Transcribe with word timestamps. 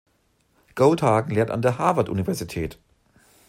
Goldhagen 0.73 1.31
lehrt 1.35 1.51
an 1.51 1.61
der 1.61 1.77
Harvard 1.77 2.09
Universität. 2.09 2.79